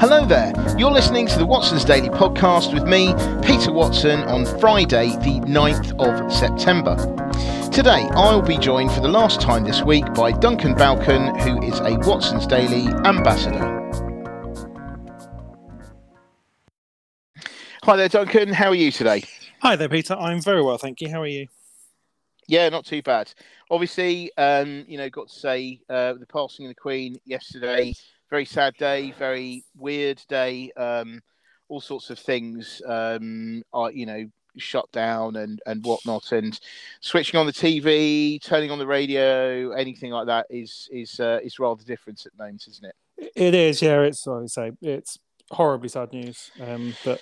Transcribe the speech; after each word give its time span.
Hello 0.00 0.26
there. 0.26 0.52
You're 0.78 0.90
listening 0.90 1.26
to 1.28 1.38
the 1.38 1.46
Watson's 1.46 1.84
Daily 1.84 2.10
Podcast 2.10 2.74
with 2.74 2.84
me, 2.84 3.14
Peter 3.46 3.72
Watson, 3.72 4.20
on 4.24 4.44
Friday, 4.60 5.08
the 5.10 5.40
9th 5.46 5.98
of 5.98 6.32
September. 6.32 6.94
Today, 7.70 8.08
I'll 8.12 8.42
be 8.42 8.58
joined 8.58 8.92
for 8.92 9.00
the 9.00 9.08
last 9.08 9.40
time 9.40 9.64
this 9.64 9.82
week 9.82 10.04
by 10.14 10.32
Duncan 10.32 10.74
Balcon, 10.74 11.40
who 11.40 11.62
is 11.62 11.80
a 11.80 11.96
Watson's 12.06 12.46
Daily 12.46 12.86
ambassador. 13.06 13.80
Hi 17.84 17.96
there, 17.96 18.08
Duncan. 18.08 18.52
How 18.52 18.68
are 18.68 18.74
you 18.74 18.90
today? 18.90 19.24
Hi 19.60 19.76
there, 19.76 19.88
Peter. 19.88 20.14
I'm 20.14 20.40
very 20.40 20.62
well, 20.62 20.78
thank 20.78 21.00
you. 21.00 21.08
How 21.10 21.22
are 21.22 21.26
you? 21.26 21.48
Yeah, 22.46 22.68
not 22.68 22.84
too 22.84 23.02
bad. 23.02 23.32
Obviously, 23.70 24.30
um, 24.36 24.84
you 24.86 24.98
know, 24.98 25.08
got 25.10 25.28
to 25.28 25.38
say 25.38 25.80
uh, 25.88 26.14
the 26.14 26.26
passing 26.26 26.66
of 26.66 26.70
the 26.70 26.74
Queen 26.74 27.18
yesterday 27.24 27.94
very 28.34 28.44
sad 28.44 28.74
day, 28.76 29.12
very 29.12 29.64
weird 29.76 30.20
day. 30.28 30.72
Um, 30.76 31.20
all 31.68 31.80
sorts 31.80 32.10
of 32.10 32.18
things 32.18 32.82
um, 32.84 33.62
are, 33.72 33.92
you 33.92 34.06
know, 34.06 34.26
shut 34.56 34.90
down 34.90 35.36
and 35.36 35.60
and 35.66 35.84
whatnot. 35.84 36.32
And 36.32 36.58
switching 37.00 37.38
on 37.38 37.46
the 37.46 37.52
TV, 37.52 38.42
turning 38.42 38.72
on 38.72 38.80
the 38.80 38.88
radio, 38.88 39.70
anything 39.70 40.10
like 40.10 40.26
that 40.26 40.46
is 40.50 40.88
is 40.90 41.20
uh, 41.20 41.38
is 41.44 41.60
rather 41.60 41.84
different 41.84 42.26
at 42.26 42.36
the 42.36 42.42
moment, 42.42 42.64
isn't 42.68 42.84
it? 42.84 43.32
It 43.36 43.54
is. 43.54 43.80
Yeah, 43.80 44.00
it's. 44.00 44.26
I'd 44.26 44.50
say 44.50 44.72
it's 44.82 45.16
horribly 45.52 45.88
sad 45.88 46.12
news. 46.12 46.50
Um, 46.60 46.94
but 47.04 47.20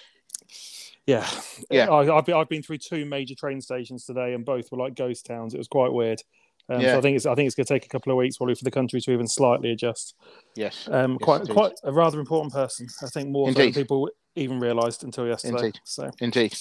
yeah, 1.07 1.29
yeah. 1.71 1.91
I, 1.91 2.05
have 2.05 2.27
been, 2.27 2.37
I've 2.37 2.49
been 2.49 2.63
through 2.63 2.79
two 2.79 3.05
major 3.05 3.35
train 3.35 3.61
stations 3.61 4.05
today, 4.05 4.35
and 4.35 4.45
both 4.45 4.71
were 4.71 4.79
like 4.79 4.95
ghost 4.95 5.27
towns. 5.27 5.55
It 5.55 5.59
was 5.59 5.69
quite 5.69 5.93
weird. 5.93 6.23
Um, 6.69 6.81
yeah. 6.81 6.93
So 6.93 6.99
I 6.99 7.01
think 7.01 7.17
it's 7.17 7.27
I 7.27 7.35
think 7.35 7.47
it's 7.47 7.55
going 7.55 7.67
to 7.67 7.75
take 7.75 7.85
a 7.85 7.89
couple 7.89 8.13
of 8.13 8.19
weeks 8.19 8.37
probably 8.37 8.55
for 8.55 8.65
the 8.65 8.71
country 8.71 9.01
to 9.01 9.11
even 9.11 9.27
slightly 9.27 9.73
adjust. 9.73 10.15
Yes. 10.55 10.89
Um, 10.91 11.13
yes, 11.13 11.19
quite 11.23 11.41
indeed. 11.41 11.55
quite 11.55 11.73
a 11.83 11.93
rather 11.93 12.21
important 12.21 12.53
person. 12.53 12.87
I 13.03 13.07
think 13.07 13.31
more 13.31 13.49
indeed. 13.49 13.75
than 13.75 13.83
people 13.83 14.09
even 14.37 14.61
realised 14.61 15.05
until 15.05 15.27
yesterday. 15.27 15.67
Indeed. 15.67 15.81
So 15.85 16.11
indeed. 16.21 16.55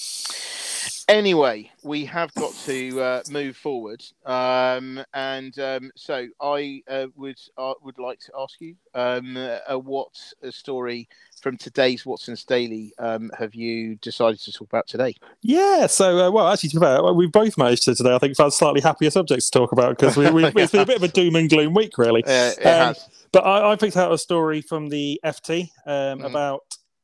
Anyway, 1.12 1.70
we 1.82 2.06
have 2.06 2.32
got 2.36 2.54
to 2.64 2.98
uh, 2.98 3.22
move 3.30 3.54
forward, 3.54 4.02
um, 4.24 5.04
and 5.12 5.58
um, 5.58 5.90
so 5.94 6.26
I 6.40 6.82
uh, 6.88 7.08
would 7.14 7.38
uh, 7.58 7.74
would 7.82 7.98
like 7.98 8.18
to 8.20 8.32
ask 8.38 8.58
you 8.62 8.76
um, 8.94 9.36
uh, 9.36 9.78
what 9.78 10.08
story 10.48 11.06
from 11.42 11.58
today's 11.58 12.06
Watson's 12.06 12.44
Daily 12.44 12.94
um, 12.98 13.30
have 13.38 13.54
you 13.54 13.96
decided 13.96 14.40
to 14.40 14.52
talk 14.52 14.68
about 14.68 14.86
today? 14.86 15.14
Yeah, 15.42 15.86
so 15.86 16.16
uh, 16.16 16.30
well, 16.30 16.48
actually, 16.48 16.70
to 16.70 16.80
be 16.80 16.86
fair, 16.86 17.02
we 17.12 17.26
both 17.26 17.58
managed 17.58 17.82
to 17.82 17.94
today. 17.94 18.14
I 18.14 18.18
think 18.18 18.34
found 18.34 18.54
slightly 18.54 18.80
happier 18.80 19.10
subjects 19.10 19.50
to 19.50 19.58
talk 19.58 19.72
about 19.72 19.98
because 19.98 20.16
we, 20.16 20.30
we, 20.32 20.46
it's 20.46 20.72
been 20.72 20.80
a 20.80 20.86
bit 20.86 20.96
of 20.96 21.02
a 21.02 21.08
doom 21.08 21.36
and 21.36 21.50
gloom 21.50 21.74
week, 21.74 21.98
really. 21.98 22.24
Uh, 22.24 22.52
it 22.58 22.64
has. 22.64 23.06
But 23.32 23.44
I, 23.44 23.72
I, 23.72 23.76
picked 23.76 23.98
out 23.98 24.12
a 24.12 24.18
story 24.18 24.62
from 24.62 24.88
the 24.88 25.20
FT 25.24 25.68
um, 25.86 26.20
Mhm. 26.20 26.26
about 26.26 26.62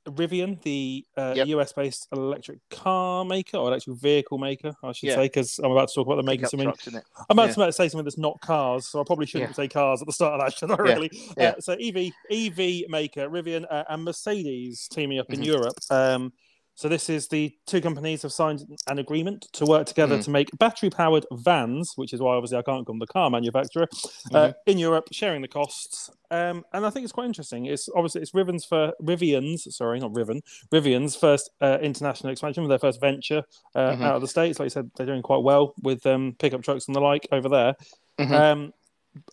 Rivian, 0.08 0.60
the 0.62 1.04
uh, 1.16 1.34
Yep. 1.36 1.46
US-based 1.48 2.08
electric 2.12 2.58
car 2.70 3.24
maker 3.24 3.56
or 3.58 3.68
electric 3.68 3.96
vehicle 3.98 4.38
maker, 4.38 4.74
I 4.82 4.92
should 4.92 5.08
Yeah. 5.08 5.16
say, 5.16 5.22
because 5.26 5.58
I'm 5.58 5.70
about 5.70 5.88
to 5.88 5.94
talk 5.94 6.06
about 6.06 6.16
the 6.16 6.22
making 6.22 6.46
something. 6.46 6.66
trucks. 6.68 6.86
I'm 6.86 6.94
about 7.30 7.48
Yeah. 7.48 7.54
to 7.54 7.60
about 7.60 7.66
to 7.66 7.72
say 7.72 7.88
something 7.88 8.04
that's 8.04 8.18
not 8.18 8.40
cars, 8.40 8.86
so 8.88 9.00
I 9.00 9.04
probably 9.04 9.26
shouldn't 9.26 9.50
Yeah. 9.50 9.54
say 9.54 9.68
cars 9.68 10.00
at 10.00 10.06
the 10.06 10.12
start 10.12 10.40
of 10.40 10.46
that, 10.46 10.54
should 10.58 10.70
I? 10.70 10.76
Really? 10.76 11.10
Yeah. 11.36 11.50
Uh, 11.56 11.60
so 11.60 11.72
EV 11.74 12.12
EV 12.30 12.86
maker 12.88 13.28
Rivian 13.28 13.66
uh, 13.70 13.84
and 13.88 14.04
Mercedes 14.04 14.88
teaming 14.88 15.18
up 15.18 15.30
in 15.30 15.40
Mhm. 15.40 15.44
Europe. 15.46 15.74
Um, 15.90 16.32
so 16.80 16.88
this 16.88 17.10
is 17.10 17.26
the 17.26 17.52
two 17.66 17.80
companies 17.80 18.22
have 18.22 18.32
signed 18.32 18.60
an 18.86 18.98
agreement 19.00 19.48
to 19.52 19.64
work 19.66 19.84
together 19.88 20.16
Mhm. 20.16 20.24
to 20.26 20.30
make 20.30 20.48
battery-powered 20.58 21.26
vans, 21.32 21.92
which 21.96 22.12
is 22.12 22.20
why 22.20 22.36
obviously 22.36 22.56
I 22.56 22.62
can't 22.62 22.86
call 22.86 22.94
them 22.94 23.00
the 23.00 23.06
car 23.08 23.28
manufacturer, 23.30 23.88
uh, 24.32 24.48
Mhm. 24.48 24.54
in 24.66 24.78
Europe, 24.78 25.08
sharing 25.10 25.42
the 25.42 25.48
costs. 25.48 26.08
Um, 26.30 26.64
and 26.72 26.86
I 26.86 26.90
think 26.90 27.02
it's 27.02 27.12
quite 27.12 27.26
interesting. 27.26 27.66
It's 27.66 27.88
obviously 27.96 28.20
it's 28.22 28.30
Rivian's 28.30 28.64
for 28.64 28.92
Rivian's, 29.02 29.74
sorry, 29.76 29.98
not 29.98 30.12
Rivian, 30.12 30.40
Rivian's 30.72 31.16
first 31.16 31.50
uh, 31.60 31.78
international 31.82 32.30
expansion, 32.30 32.68
their 32.68 32.78
first 32.78 33.00
venture 33.00 33.42
uh, 33.74 33.94
Mhm. 33.96 34.02
out 34.02 34.14
of 34.16 34.20
the 34.22 34.28
states. 34.28 34.60
Like 34.60 34.66
you 34.66 34.70
said, 34.70 34.90
they're 34.96 35.06
doing 35.06 35.22
quite 35.22 35.42
well 35.42 35.74
with 35.82 36.06
um, 36.06 36.36
pickup 36.38 36.62
trucks 36.62 36.86
and 36.86 36.94
the 36.94 37.00
like 37.00 37.26
over 37.32 37.48
there. 37.48 37.74
Mhm. 38.20 38.30
Um, 38.40 38.72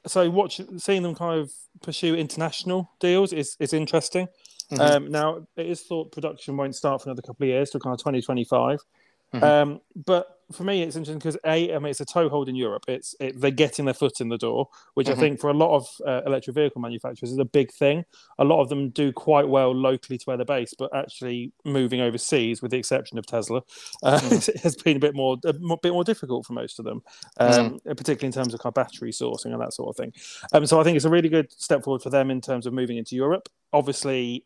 so 0.07 0.27
watch 0.31 0.59
seeing 0.77 1.03
them 1.03 1.13
kind 1.13 1.39
of 1.39 1.51
pursue 1.83 2.15
international 2.15 2.89
deals 2.99 3.31
is 3.33 3.55
is 3.59 3.71
interesting. 3.73 4.27
Mhm. 4.71 4.79
Um, 4.79 5.11
now 5.11 5.47
it 5.55 5.67
is 5.67 5.83
thought 5.83 6.11
production 6.11 6.57
won't 6.57 6.75
start 6.75 7.01
for 7.01 7.09
another 7.09 7.21
couple 7.21 7.43
of 7.43 7.49
years, 7.49 7.69
till 7.69 7.79
kind 7.79 7.93
of 7.93 8.01
twenty 8.01 8.21
twenty 8.21 8.43
five. 8.43 8.79
Mhm. 9.33 9.43
Um, 9.43 9.81
but 9.95 10.34
for 10.51 10.63
me, 10.63 10.83
it's 10.83 10.95
interesting 10.95 11.17
because 11.19 11.37
a, 11.45 11.73
I 11.73 11.79
mean, 11.79 11.89
it's 11.89 12.01
a 12.01 12.05
toehold 12.05 12.49
in 12.49 12.55
Europe. 12.55 12.85
It's 12.87 13.15
it, 13.19 13.39
they're 13.41 13.51
getting 13.51 13.85
their 13.85 13.93
foot 13.93 14.21
in 14.21 14.29
the 14.29 14.37
door, 14.37 14.67
which 14.93 15.07
Mhm. 15.07 15.11
I 15.11 15.15
think 15.15 15.39
for 15.39 15.49
a 15.49 15.53
lot 15.53 15.75
of 15.75 15.87
uh, 16.05 16.21
electric 16.25 16.55
vehicle 16.55 16.81
manufacturers 16.81 17.31
is 17.31 17.37
a 17.39 17.45
big 17.45 17.71
thing. 17.71 18.05
A 18.39 18.43
lot 18.43 18.61
of 18.61 18.69
them 18.69 18.89
do 18.89 19.11
quite 19.11 19.47
well 19.47 19.73
locally 19.73 20.17
to 20.17 20.23
where 20.25 20.37
they're 20.37 20.45
based, 20.45 20.75
but 20.77 20.95
actually 20.95 21.51
moving 21.63 21.99
overseas, 22.01 22.61
with 22.61 22.71
the 22.71 22.77
exception 22.77 23.17
of 23.17 23.25
Tesla, 23.25 23.61
uh, 24.03 24.19
Mhm. 24.21 24.61
has 24.61 24.75
been 24.75 24.97
a 24.97 24.99
bit 24.99 25.15
more 25.15 25.37
a 25.45 25.53
bit 25.53 25.93
more 25.93 26.03
difficult 26.03 26.45
for 26.45 26.53
most 26.53 26.79
of 26.79 26.85
them, 26.85 27.01
um, 27.37 27.79
particularly 27.85 28.27
in 28.27 28.31
terms 28.31 28.53
of 28.53 28.59
kind 28.59 28.71
of 28.71 28.75
battery 28.75 29.11
sourcing 29.11 29.51
and 29.53 29.61
that 29.61 29.73
sort 29.73 29.89
of 29.89 29.95
thing. 29.97 30.13
Um, 30.53 30.65
so 30.65 30.79
I 30.79 30.83
think 30.83 30.95
it's 30.95 31.05
a 31.05 31.09
really 31.09 31.29
good 31.29 31.51
step 31.51 31.83
forward 31.83 32.01
for 32.01 32.09
them 32.09 32.29
in 32.29 32.41
terms 32.41 32.65
of 32.65 32.73
moving 32.73 32.97
into 32.97 33.15
Europe. 33.15 33.49
Obviously. 33.73 34.43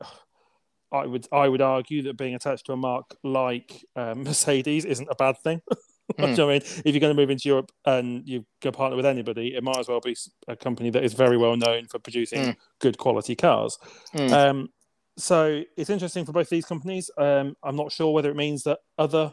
I 0.91 1.05
would 1.05 1.27
I 1.31 1.47
would 1.47 1.61
argue 1.61 2.03
that 2.03 2.17
being 2.17 2.35
attached 2.35 2.65
to 2.67 2.73
a 2.73 2.77
mark 2.77 3.15
like 3.23 3.85
um, 3.95 4.23
Mercedes 4.23 4.85
isn't 4.85 5.07
a 5.09 5.15
bad 5.15 5.37
thing. 5.37 5.61
Do 6.17 6.25
you 6.25 6.35
know 6.35 6.49
I 6.49 6.53
mean? 6.53 6.61
If 6.63 6.85
you're 6.87 6.99
going 6.99 7.15
to 7.15 7.21
move 7.21 7.29
into 7.29 7.47
Europe 7.47 7.71
and 7.85 8.27
you 8.27 8.43
go 8.61 8.71
partner 8.71 8.95
with 8.97 9.05
anybody, 9.05 9.53
it 9.55 9.63
might 9.63 9.77
as 9.77 9.87
well 9.87 9.99
be 9.99 10.15
a 10.47 10.55
company 10.55 10.89
that 10.89 11.03
is 11.03 11.13
very 11.13 11.37
well 11.37 11.55
known 11.55 11.85
for 11.85 11.99
producing 11.99 12.39
Mm. 12.39 12.55
good 12.79 12.97
quality 12.97 13.35
cars. 13.35 13.77
Mm. 14.15 14.31
Um, 14.31 14.69
so 15.17 15.61
it's 15.77 15.91
interesting 15.91 16.25
for 16.25 16.31
both 16.31 16.49
these 16.49 16.65
companies. 16.65 17.11
Um, 17.15 17.55
I'm 17.63 17.75
not 17.75 17.91
sure 17.91 18.11
whether 18.11 18.31
it 18.31 18.35
means 18.35 18.63
that 18.63 18.79
other 18.97 19.31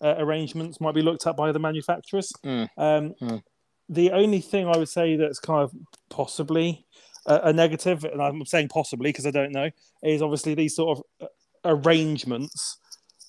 uh, 0.00 0.14
arrangements 0.18 0.80
might 0.80 0.94
be 0.94 1.02
looked 1.02 1.26
at 1.26 1.36
by 1.36 1.48
other 1.48 1.58
manufacturers. 1.58 2.32
Mm. 2.44 2.68
Um, 2.76 3.14
Mm. 3.20 3.42
The 3.88 4.12
only 4.12 4.40
thing 4.40 4.68
I 4.68 4.76
would 4.78 4.88
say 4.88 5.16
that's 5.16 5.40
kind 5.40 5.62
of 5.64 5.72
possibly 6.08 6.86
a, 7.26 7.40
a 7.44 7.52
negative, 7.52 8.04
and 8.04 8.20
I'm 8.20 8.44
saying 8.44 8.68
possibly 8.68 9.10
because 9.10 9.26
I 9.26 9.30
don't 9.30 9.52
know, 9.52 9.70
is 10.02 10.22
obviously 10.22 10.54
these 10.54 10.76
sort 10.76 10.98
of 10.98 11.04
uh, 11.22 11.26
arrangements 11.64 12.78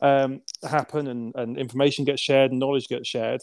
um, 0.01 0.41
happen 0.67 1.07
and, 1.07 1.33
and 1.35 1.57
information 1.57 2.05
gets 2.05 2.21
shared 2.21 2.51
and 2.51 2.59
knowledge 2.59 2.87
gets 2.87 3.07
shared. 3.07 3.41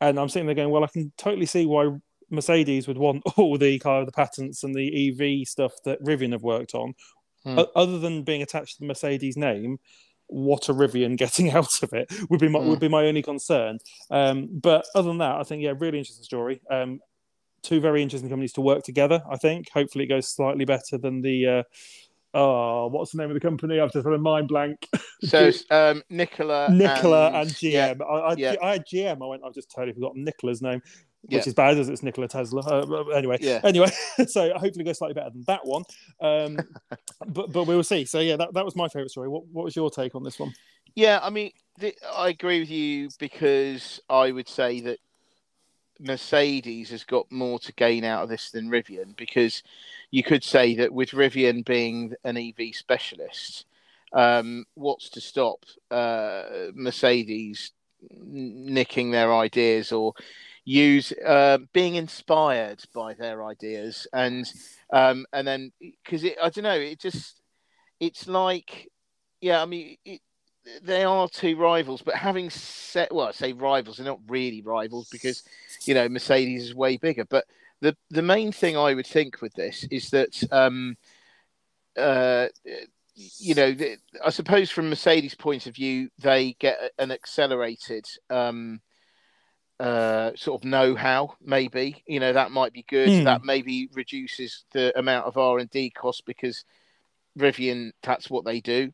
And 0.00 0.18
I'm 0.20 0.28
sitting 0.28 0.46
there 0.46 0.54
going, 0.54 0.70
well, 0.70 0.84
I 0.84 0.88
can 0.88 1.12
totally 1.16 1.46
see 1.46 1.66
why 1.66 1.90
Mercedes 2.30 2.86
would 2.86 2.98
want 2.98 3.22
all 3.36 3.58
the 3.58 3.78
kind 3.78 4.00
of 4.00 4.06
the 4.06 4.12
patents 4.12 4.62
and 4.62 4.74
the 4.74 5.08
EV 5.10 5.48
stuff 5.48 5.72
that 5.84 6.02
Rivian 6.02 6.32
have 6.32 6.42
worked 6.42 6.74
on. 6.74 6.94
Hmm. 7.44 7.60
Other 7.74 7.98
than 7.98 8.24
being 8.24 8.42
attached 8.42 8.76
to 8.76 8.80
the 8.80 8.86
Mercedes 8.86 9.36
name, 9.36 9.78
what 10.28 10.68
are 10.68 10.74
Rivian 10.74 11.16
getting 11.24 11.50
out 11.50 11.82
of 11.82 11.92
it 11.92 12.12
would 12.28 12.40
be 12.40 12.48
my, 12.48 12.60
Hmm. 12.60 12.68
would 12.68 12.80
be 12.80 12.88
my 12.88 13.06
only 13.06 13.22
concern. 13.22 13.78
Um, 14.10 14.48
but 14.52 14.86
other 14.94 15.08
than 15.08 15.18
that, 15.18 15.36
I 15.36 15.44
think 15.44 15.62
yeah, 15.62 15.72
really 15.78 15.98
interesting 15.98 16.24
story. 16.24 16.60
Um, 16.70 17.00
two 17.66 17.80
very 17.80 18.02
interesting 18.02 18.30
companies 18.30 18.52
to 18.54 18.60
work 18.60 18.82
together. 18.84 19.22
I 19.30 19.36
think 19.36 19.68
hopefully 19.70 20.04
it 20.04 20.08
goes 20.08 20.28
slightly 20.28 20.64
better 20.64 20.98
than 20.98 21.20
the. 21.22 21.46
Uh, 21.46 21.62
oh, 22.34 22.86
what's 22.88 23.12
the 23.12 23.18
name 23.18 23.30
of 23.30 23.34
the 23.34 23.40
company? 23.40 23.80
I've 23.80 23.92
just 23.92 24.04
had 24.06 24.14
a 24.14 24.18
mind 24.18 24.48
blank. 24.48 24.88
So 25.24 25.50
um, 25.70 26.02
Nikola, 26.10 26.68
Nikola 26.70 27.28
and, 27.28 27.36
and, 27.36 27.50
GM. 27.50 27.72
yeah, 27.72 27.94
I, 28.04 28.14
I, 28.18 28.34
yeah. 28.36 28.54
I 28.62 28.72
had 28.72 28.84
GM. 28.86 29.22
I 29.22 29.26
went. 29.26 29.42
I've 29.42 29.54
just 29.54 29.70
totally 29.70 29.94
forgotten 29.94 30.24
Nikola's 30.24 30.60
name, 30.60 30.82
which 31.22 31.32
Yeah. 31.32 31.48
is 31.48 31.54
bad 31.54 31.78
as 31.78 31.88
it's 31.88 32.02
Nikola 32.02 32.28
Tesla. 32.28 32.60
Uh, 32.60 33.04
anyway, 33.14 33.38
Yeah. 33.40 33.60
anyway. 33.64 33.90
So 34.28 34.50
hopefully, 34.52 34.82
it 34.82 34.84
goes 34.84 34.98
slightly 34.98 35.14
better 35.14 35.30
than 35.30 35.44
that 35.46 35.64
one. 35.64 35.84
Um, 36.20 36.58
but 37.28 37.50
but 37.50 37.64
we 37.66 37.74
will 37.74 37.82
see. 37.82 38.04
So 38.04 38.20
yeah, 38.20 38.36
that, 38.36 38.52
that 38.52 38.64
was 38.66 38.76
my 38.76 38.88
favorite 38.88 39.10
story. 39.10 39.28
What 39.28 39.46
what 39.46 39.64
was 39.64 39.74
your 39.74 39.90
take 39.90 40.14
on 40.14 40.22
this 40.22 40.38
one? 40.38 40.52
Yeah, 40.94 41.18
I 41.22 41.30
mean, 41.30 41.50
I 42.14 42.28
agree 42.28 42.60
with 42.60 42.70
you 42.70 43.08
because 43.18 43.98
I 44.10 44.30
would 44.30 44.48
say 44.48 44.80
that 44.82 44.98
Mercedes 46.00 46.90
has 46.90 47.04
got 47.04 47.30
more 47.30 47.58
to 47.60 47.72
gain 47.72 48.04
out 48.04 48.22
of 48.22 48.28
this 48.28 48.50
than 48.50 48.70
Rivian 48.70 49.16
because 49.16 49.62
you 50.10 50.22
could 50.22 50.44
say 50.44 50.74
that 50.76 50.92
with 50.92 51.10
Rivian 51.10 51.64
being 51.64 52.14
an 52.24 52.36
EV 52.36 52.74
specialist, 52.74 53.66
um, 54.12 54.64
what's 54.74 55.10
to 55.10 55.20
stop 55.20 55.64
uh, 55.90 56.42
Mercedes 56.74 57.72
nicking 58.10 59.10
their 59.10 59.34
ideas 59.34 59.92
or 59.92 60.14
use 60.64 61.12
uh, 61.24 61.58
being 61.72 61.96
inspired 61.96 62.82
by 62.94 63.14
their 63.14 63.44
ideas? 63.44 64.06
And 64.12 64.50
um, 64.92 65.26
and 65.32 65.46
then 65.46 65.72
because 65.80 66.24
I 66.24 66.50
don't 66.50 66.64
know 66.64 66.72
it 66.72 67.00
just 67.00 67.40
it's 68.00 68.28
like 68.28 68.88
yeah 69.40 69.62
I 69.62 69.66
mean 69.66 69.96
it, 70.04 70.20
they 70.82 71.04
are 71.04 71.28
two 71.28 71.56
rivals, 71.56 72.02
but 72.02 72.14
having 72.14 72.50
set 72.50 73.14
well, 73.14 73.28
I 73.28 73.32
say 73.32 73.52
rivals, 73.52 73.96
they're 73.96 74.06
not 74.06 74.20
really 74.28 74.62
rivals 74.62 75.08
because 75.10 75.42
you 75.84 75.94
know 75.94 76.08
Mercedes 76.08 76.64
is 76.64 76.74
way 76.74 76.96
bigger. 76.96 77.24
But 77.24 77.44
the 77.80 77.96
the 78.10 78.22
main 78.22 78.52
thing 78.52 78.76
I 78.76 78.94
would 78.94 79.06
think 79.06 79.40
with 79.40 79.54
this 79.54 79.84
is 79.90 80.10
that 80.10 80.42
um, 80.52 80.96
uh, 81.96 82.48
you 83.14 83.54
know, 83.54 83.72
the, 83.72 83.96
I 84.24 84.30
suppose 84.30 84.70
from 84.70 84.90
Mercedes' 84.90 85.34
point 85.34 85.66
of 85.66 85.74
view, 85.74 86.10
they 86.18 86.54
get 86.58 86.92
an 86.98 87.10
accelerated 87.10 88.04
um, 88.28 88.80
uh, 89.80 90.32
sort 90.36 90.60
of 90.60 90.68
know-how. 90.68 91.34
Maybe 91.40 92.02
you 92.06 92.20
know 92.20 92.32
that 92.32 92.50
might 92.50 92.72
be 92.72 92.84
good. 92.88 93.08
Hmm. 93.08 93.24
That 93.24 93.44
maybe 93.44 93.88
reduces 93.94 94.64
the 94.72 94.96
amount 94.98 95.26
of 95.26 95.36
R 95.36 95.58
and 95.58 95.70
D 95.70 95.90
costs 95.90 96.22
because 96.24 96.64
Rivian 97.38 97.92
that's 98.02 98.30
what 98.30 98.44
they 98.44 98.60
do. 98.60 98.92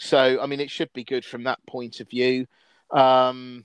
So 0.00 0.40
I 0.40 0.46
mean, 0.46 0.60
it 0.60 0.70
should 0.70 0.92
be 0.92 1.04
good 1.04 1.24
from 1.24 1.44
that 1.44 1.64
point 1.66 2.00
of 2.00 2.08
view. 2.08 2.46
Um, 2.90 3.64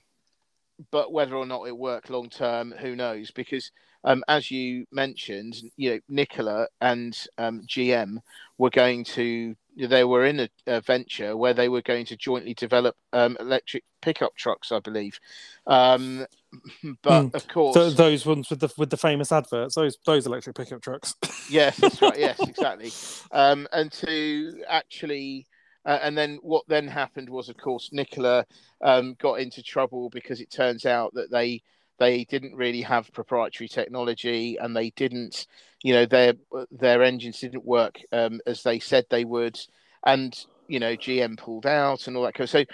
but 0.90 1.10
whether 1.10 1.34
or 1.34 1.46
not 1.46 1.66
it 1.66 1.76
work 1.76 2.10
long 2.10 2.28
term, 2.28 2.72
who 2.78 2.94
knows? 2.94 3.30
Because 3.30 3.72
um, 4.04 4.22
as 4.28 4.50
you 4.50 4.86
mentioned, 4.92 5.56
you 5.76 5.90
know, 5.90 6.00
Nikola 6.08 6.68
and 6.80 7.18
um, 7.38 7.62
GM 7.66 8.18
were 8.58 8.70
going 8.70 9.04
to 9.04 9.56
they 9.76 10.04
were 10.04 10.24
in 10.24 10.40
a, 10.40 10.48
a, 10.66 10.80
venture 10.80 11.36
where 11.36 11.52
they 11.52 11.68
were 11.68 11.82
going 11.82 12.06
to 12.06 12.16
jointly 12.16 12.54
develop 12.54 12.96
um, 13.12 13.36
electric 13.40 13.84
pickup 14.00 14.34
trucks, 14.34 14.72
I 14.72 14.80
believe. 14.80 15.18
Um, 15.66 16.26
but 17.02 17.24
Hmm. 17.24 17.36
of 17.36 17.48
course, 17.48 17.74
So 17.76 17.90
those 17.90 18.26
ones 18.26 18.50
with 18.50 18.60
the 18.60 18.72
with 18.76 18.90
the 18.90 18.96
famous 18.96 19.32
adverts, 19.32 19.74
those 19.74 19.96
those 20.04 20.26
electric 20.26 20.56
pickup 20.56 20.82
trucks. 20.82 21.14
yes, 21.48 21.78
that's 21.78 22.02
right. 22.02 22.18
Yes, 22.18 22.40
exactly. 22.48 22.92
Um, 23.32 23.66
and 23.72 23.90
to 23.92 24.62
actually, 24.68 25.46
uh, 25.86 26.00
and 26.02 26.18
then 26.18 26.38
what 26.42 26.64
then 26.66 26.88
happened 26.88 27.30
was, 27.30 27.48
of 27.48 27.56
course, 27.56 27.90
Nikola 27.92 28.44
um, 28.82 29.14
got 29.20 29.34
into 29.40 29.62
trouble 29.62 30.10
because 30.10 30.40
it 30.40 30.50
turns 30.50 30.84
out 30.84 31.14
that 31.14 31.30
they 31.30 31.62
they 31.98 32.24
didn't 32.24 32.56
really 32.56 32.82
have 32.82 33.12
proprietary 33.12 33.68
technology 33.68 34.58
and 34.58 34.76
they 34.76 34.90
didn't, 34.90 35.46
you 35.82 35.94
know, 35.94 36.04
their 36.04 36.34
their 36.72 37.04
engines 37.04 37.40
didn't 37.40 37.64
work 37.64 38.00
um, 38.12 38.40
as 38.46 38.64
they 38.64 38.80
said 38.80 39.06
they 39.08 39.24
would, 39.24 39.58
and 40.04 40.36
you 40.66 40.80
know, 40.80 40.96
GM 40.96 41.38
pulled 41.38 41.66
out 41.66 42.08
and 42.08 42.16
all 42.16 42.24
that 42.24 42.34
kind 42.34 42.44
of. 42.44 42.50
So, 42.50 42.64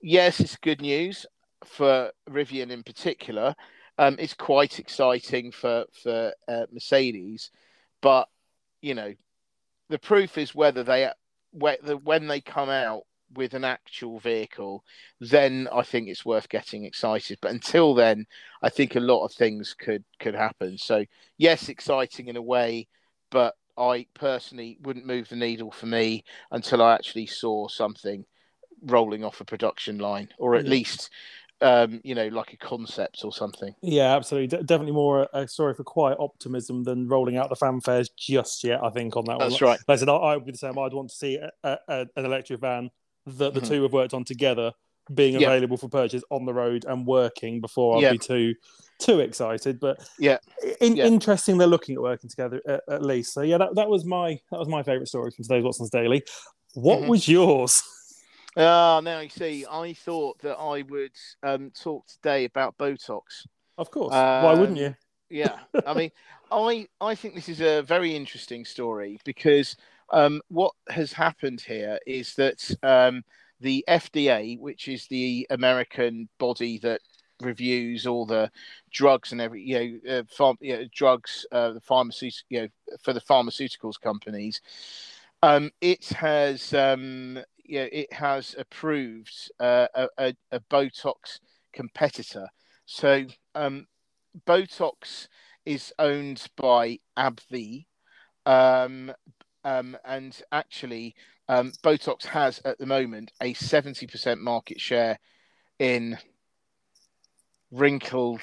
yes, 0.00 0.40
it's 0.40 0.56
good 0.56 0.80
news 0.80 1.26
for 1.66 2.10
Rivian 2.28 2.70
in 2.70 2.82
particular. 2.82 3.54
Um, 3.98 4.16
it's 4.18 4.34
quite 4.34 4.78
exciting 4.78 5.52
for 5.52 5.84
for 6.02 6.32
uh, 6.48 6.64
Mercedes, 6.72 7.50
but 8.00 8.28
you 8.80 8.94
know, 8.94 9.12
the 9.90 9.98
proof 9.98 10.38
is 10.38 10.54
whether 10.54 10.82
they 10.82 11.10
when 11.52 12.26
they 12.26 12.40
come 12.40 12.68
out 12.68 13.02
with 13.34 13.54
an 13.54 13.64
actual 13.64 14.18
vehicle, 14.18 14.84
then 15.20 15.68
I 15.72 15.82
think 15.82 16.08
it's 16.08 16.24
worth 16.24 16.48
getting 16.48 16.84
excited. 16.84 17.38
But 17.40 17.52
until 17.52 17.94
then, 17.94 18.26
I 18.62 18.68
think 18.68 18.94
a 18.94 19.00
lot 19.00 19.24
of 19.24 19.32
things 19.32 19.74
could 19.74 20.04
could 20.18 20.34
happen. 20.34 20.78
So 20.78 21.04
yes, 21.38 21.68
exciting 21.68 22.28
in 22.28 22.36
a 22.36 22.42
way, 22.42 22.88
but 23.30 23.54
I 23.76 24.06
personally 24.14 24.78
wouldn't 24.82 25.06
move 25.06 25.28
the 25.28 25.36
needle 25.36 25.70
for 25.70 25.86
me 25.86 26.24
until 26.50 26.82
I 26.82 26.94
actually 26.94 27.26
saw 27.26 27.68
something 27.68 28.24
rolling 28.84 29.24
off 29.24 29.40
a 29.40 29.44
production 29.44 29.98
line, 29.98 30.28
or 30.38 30.56
at 30.56 30.64
Yeah. 30.64 30.70
least 30.70 31.10
um, 31.62 32.00
you 32.04 32.14
know, 32.14 32.28
like 32.28 32.52
a 32.52 32.56
concept 32.56 33.20
or 33.24 33.32
something. 33.32 33.74
Yeah, 33.82 34.14
absolutely. 34.16 34.48
De- 34.48 34.62
definitely 34.64 34.92
more 34.94 35.28
a 35.32 35.46
story 35.48 35.74
for 35.74 35.84
quiet 35.84 36.18
optimism 36.20 36.82
than 36.84 37.08
rolling 37.08 37.36
out 37.36 37.48
the 37.48 37.56
fanfares 37.56 38.08
just 38.18 38.64
yet. 38.64 38.82
I 38.82 38.90
think 38.90 39.16
on 39.16 39.24
that 39.26 39.38
one. 39.38 39.48
That's 39.48 39.62
right. 39.62 39.78
Like 39.88 39.96
I 39.96 39.98
said, 39.98 40.08
I, 40.08 40.14
I 40.16 40.36
would 40.36 40.44
be 40.46 40.52
the 40.52 40.58
same. 40.58 40.78
I'd 40.78 40.92
want 40.92 41.10
to 41.10 41.16
see 41.16 41.36
a, 41.36 41.50
a, 41.64 41.78
a- 41.88 42.06
an 42.16 42.24
electric 42.26 42.60
van 42.60 42.90
that 43.26 43.54
the 43.54 43.60
Mhm. 43.60 43.68
two 43.68 43.82
have 43.84 43.92
worked 43.92 44.14
on 44.14 44.24
together 44.24 44.72
being 45.14 45.34
Yeah. 45.40 45.48
available 45.48 45.76
for 45.76 45.88
purchase 45.88 46.22
on 46.30 46.44
the 46.44 46.54
road 46.54 46.84
and 46.88 47.06
working 47.06 47.60
before 47.60 47.96
I'd 47.96 48.02
Yeah. 48.02 48.12
be 48.12 48.18
too 48.18 48.54
too 49.00 49.18
excited. 49.20 49.80
But 49.80 49.98
Yeah. 50.18 50.38
in, 50.80 50.96
Yeah. 50.96 51.06
interesting 51.06 51.58
they're 51.58 51.66
looking 51.66 51.96
at 51.96 52.02
working 52.02 52.30
together 52.30 52.60
at, 52.68 52.82
at 52.88 53.02
least. 53.02 53.32
So 53.34 53.42
yeah, 53.42 53.58
that, 53.58 53.74
that 53.74 53.88
was 53.88 54.04
my 54.04 54.38
that 54.52 54.58
was 54.60 54.68
my 54.68 54.82
favourite 54.84 55.08
story 55.08 55.30
from 55.32 55.44
today's 55.44 55.64
Watson's 55.64 55.90
Daily. 55.90 56.22
What 56.74 57.00
Mhm. 57.00 57.08
was 57.08 57.28
yours? 57.28 57.82
Ah, 58.56 59.00
now 59.02 59.20
you 59.20 59.28
see, 59.28 59.64
I 59.70 59.94
thought 59.94 60.38
that 60.40 60.56
I 60.58 60.82
would 60.82 61.12
um, 61.42 61.70
talk 61.70 62.06
today 62.06 62.44
about 62.44 62.76
Botox. 62.76 63.46
Of 63.78 63.90
course. 63.90 64.12
Why 64.12 64.52
wouldn't 64.52 64.78
Um, 64.78 64.78
you? 64.78 64.94
Yeah, 65.30 65.58
I 65.86 65.94
mean, 65.94 66.10
I 66.50 66.86
I 67.00 67.14
think 67.14 67.34
this 67.34 67.48
is 67.48 67.60
a 67.60 67.80
very 67.82 68.14
interesting 68.14 68.64
story 68.64 69.18
because 69.24 69.76
um, 70.12 70.42
what 70.48 70.72
has 70.90 71.12
happened 71.12 71.62
here 71.62 71.98
is 72.06 72.34
that 72.34 72.76
um, 72.82 73.22
the 73.60 73.84
FDA, 73.88 74.56
which 74.58 74.88
is 74.88 75.06
the 75.06 75.46
American 75.50 76.28
body 76.38 76.78
that 76.80 77.00
reviews 77.40 78.06
all 78.06 78.26
the 78.26 78.50
drugs 78.92 79.32
and 79.32 79.40
every 79.40 79.62
you 79.62 80.00
know, 80.06 80.18
uh, 80.18 80.22
farm, 80.28 80.58
you 80.60 80.76
know 80.76 80.84
drugs, 80.94 81.46
uh, 81.52 81.72
the 81.72 81.80
pharmaceutical, 81.80 82.46
you 82.50 82.60
know, 82.60 82.68
for 83.02 83.14
the 83.14 83.20
pharmaceuticals 83.20 83.98
companies, 83.98 84.60
um, 85.42 85.70
it 85.80 86.04
has 86.10 86.72
um, 86.74 87.38
yeah, 87.64 87.86
it 87.92 88.12
has 88.12 88.54
approved 88.58 89.50
uh, 89.60 89.86
a, 89.94 90.34
a, 90.50 90.60
Botox 90.70 91.40
competitor. 91.72 92.48
So 92.86 93.24
um, 93.54 93.86
Botox 94.46 95.28
is 95.64 95.92
owned 95.98 96.46
by 96.56 96.98
AbbVie, 97.16 97.86
um, 98.46 99.12
um, 99.64 99.96
and 100.04 100.40
actually, 100.50 101.14
um, 101.48 101.72
Botox 101.82 102.24
has 102.26 102.60
at 102.64 102.78
the 102.78 102.86
moment 102.86 103.32
a 103.40 103.54
seventy 103.54 104.06
percent 104.06 104.40
market 104.40 104.80
share 104.80 105.18
in 105.78 106.18
wrinkle 107.70 108.38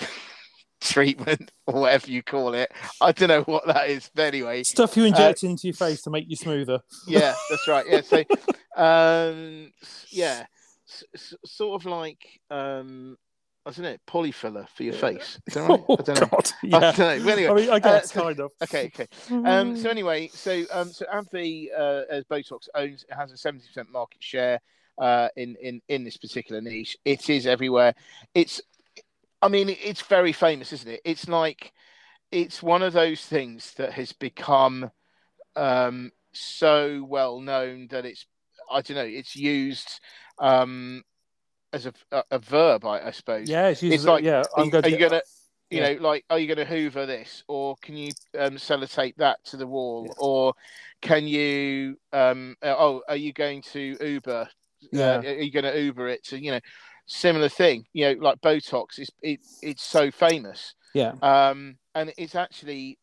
treatment 0.81 1.51
or 1.67 1.81
whatever 1.81 2.09
you 2.11 2.23
call 2.23 2.53
it. 2.53 2.71
I 3.01 3.11
don't 3.11 3.29
know 3.29 3.41
what 3.43 3.65
that 3.67 3.89
is, 3.89 4.09
but 4.13 4.23
anyway, 4.33 4.63
Stuff 4.63 4.95
you 4.97 5.05
inject 5.05 5.43
into 5.43 5.67
your 5.67 5.73
face 5.75 6.01
to 6.03 6.09
make 6.09 6.25
you 6.29 6.35
smoother. 6.35 6.79
yeah, 7.07 7.33
that's 7.49 7.67
right. 7.67 7.85
Yeah, 7.87 8.01
so 8.01 8.23
um, 8.81 9.71
yeah, 10.09 10.45
s- 10.87 11.03
s- 11.13 11.33
sort 11.45 11.81
of 11.81 11.85
like 11.85 12.39
um, 12.49 13.17
I 13.65 13.71
don't 13.71 13.83
know, 13.83 13.97
polyfiller 14.07 14.67
for 14.69 14.83
your 14.83 14.93
face. 14.93 15.39
Is 15.45 15.53
that 15.55 15.67
right? 15.69 15.83
Oh, 15.87 15.97
I 15.99 16.01
don't 16.01 16.21
know. 16.21 16.27
God. 16.27 16.51
I 16.63 16.69
don't 16.95 16.97
know. 16.97 17.23
But 17.25 17.37
anyway, 17.37 17.47
I 17.49 17.53
mean, 17.53 17.69
I 17.69 17.79
guess 17.79 18.11
so- 18.11 18.21
kind 18.23 18.39
of. 18.39 18.51
okay, 18.63 18.85
okay. 18.95 19.07
Um, 19.29 19.75
so 19.77 19.89
anyway, 19.89 20.29
so 20.33 20.63
um, 20.71 20.91
so 20.91 21.05
AbbVie 21.13 21.67
uh, 21.77 22.03
as 22.09 22.23
Botox 22.25 22.67
owns 22.75 23.03
it 23.09 23.13
has 23.13 23.31
a 23.31 23.37
seventy 23.37 23.67
percent 23.67 23.91
market 23.91 24.23
share 24.23 24.59
uh, 24.97 25.27
in 25.35 25.55
in 25.61 25.81
in 25.89 26.03
this 26.03 26.17
particular 26.17 26.61
niche. 26.61 26.97
It 27.05 27.29
is 27.29 27.45
everywhere. 27.45 27.93
It's, 28.33 28.61
I 29.41 29.47
mean, 29.47 29.69
it's 29.69 30.01
very 30.01 30.33
famous, 30.33 30.73
isn't 30.73 30.89
it? 30.89 31.01
It's 31.05 31.27
like, 31.27 31.73
it's 32.31 32.61
one 32.61 32.83
of 32.83 32.93
those 32.93 33.21
things 33.21 33.73
that 33.75 33.93
has 33.93 34.11
become 34.11 34.91
um, 35.55 36.11
so 36.33 37.05
well 37.07 37.39
known 37.39 37.87
that 37.91 38.05
it's, 38.05 38.25
I 38.71 38.81
don't 38.81 38.97
know, 38.97 39.03
it's 39.03 39.35
used 39.35 39.99
um, 40.37 41.03
as 41.73 41.85
a, 41.85 41.93
a, 42.11 42.23
a 42.31 42.39
verb, 42.39 42.85
I, 42.85 43.07
I 43.07 43.11
suppose. 43.11 43.49
Yeah, 43.49 43.67
it's, 43.69 43.81
It's 43.81 44.05
like, 44.05 44.23
yeah. 44.23 44.41
Are 44.41 44.59
I'm 44.59 44.65
you, 44.65 44.71
going 44.71 44.83
are 44.85 44.89
to 44.89 44.91
you 44.91 45.09
gonna, 45.09 45.21
you 45.69 45.81
yeah. 45.81 45.93
know, 45.93 46.01
like, 46.01 46.25
are 46.29 46.37
you 46.37 46.47
gonna 46.47 46.65
Hoover 46.65 47.05
this, 47.05 47.43
or 47.47 47.75
can 47.81 47.95
you 47.97 48.11
um, 48.37 48.55
sellotape 48.55 49.15
that 49.17 49.43
to 49.45 49.57
the 49.57 49.67
wall, 49.67 50.13
or 50.17 50.53
can 51.01 51.27
you, 51.27 51.97
um, 52.11 52.55
uh, 52.61 52.75
oh, 52.77 53.01
are 53.07 53.15
you 53.15 53.33
going 53.33 53.61
to 53.73 53.97
Uber? 54.01 54.49
Yeah. 54.91 55.15
Uh, 55.15 55.21
are 55.21 55.41
you 55.41 55.51
going 55.51 55.65
to 55.65 55.77
Uber 55.77 56.07
it 56.07 56.25
So 56.25 56.37
you 56.37 56.51
know, 56.51 56.59
similar 57.09 57.49
thing? 57.49 57.85
You 57.91 58.15
know, 58.15 58.21
like 58.21 58.39
Botox 58.39 58.99
is 58.99 59.09
it, 59.21 59.41
it's 59.61 59.83
so 59.83 60.11
famous, 60.11 60.75
Yeah. 60.93 61.13
um, 61.21 61.77
and 61.95 62.13
it's 62.17 62.35
actually 62.35 62.97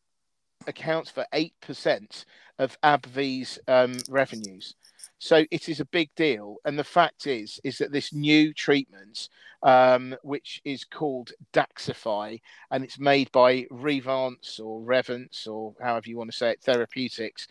accounts 0.65 1.11
for 1.11 1.25
eight 1.33 1.53
percent 1.61 2.25
of 2.57 2.79
AbbVie's 2.81 3.59
um, 3.67 3.97
revenues. 4.09 4.73
So 5.19 5.45
it 5.49 5.67
is 5.67 5.79
a 5.79 5.85
big 5.85 6.09
deal, 6.15 6.57
and 6.65 6.77
the 6.77 6.83
fact 6.83 7.25
is, 7.27 7.59
is 7.63 7.79
that 7.79 7.91
this 7.91 8.13
new 8.13 8.53
treatment, 8.53 9.29
um, 9.63 10.15
which 10.21 10.61
is 10.63 10.83
called 10.83 11.31
Daxxify, 11.53 12.39
and 12.69 12.83
it's 12.83 12.99
made 12.99 13.31
by 13.31 13.65
Revance 13.71 14.59
or 14.59 14.79
Revance 14.81 15.47
or 15.47 15.73
however 15.81 16.09
you 16.09 16.17
want 16.17 16.31
to 16.31 16.37
say 16.37 16.51
it, 16.51 16.61
Therapeutics. 16.61 17.47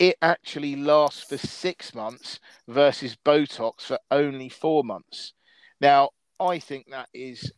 It 0.00 0.16
actually 0.20 0.74
lasts 0.74 1.22
for 1.22 1.38
six 1.38 1.94
months 1.94 2.40
versus 2.66 3.16
Botox 3.24 3.82
for 3.82 3.98
only 4.10 4.48
four 4.48 4.82
months. 4.82 5.34
Now, 5.82 6.10
I 6.38 6.60
think 6.60 6.90
that 6.90 7.08
is 7.12 7.52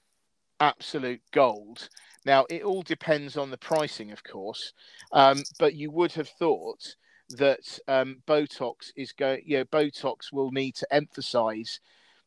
absolute 0.58 1.20
gold. 1.30 1.90
Now, 2.24 2.46
it 2.48 2.62
all 2.62 2.82
depends 2.82 3.36
on 3.36 3.50
the 3.50 3.58
pricing, 3.58 4.12
of 4.12 4.24
course, 4.24 4.72
um, 5.12 5.42
but 5.58 5.74
you 5.74 5.90
would 5.90 6.12
have 6.12 6.30
thought 6.30 6.96
that 7.28 7.78
um, 7.86 8.22
Botox 8.26 8.92
is 8.96 9.12
going, 9.12 9.42
you 9.44 9.58
know, 9.58 9.64
Botox 9.66 10.32
will 10.32 10.50
need 10.52 10.74
to 10.76 10.86
emphasize 10.90 11.80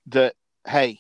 that, 0.06 0.36
hey, 0.68 1.00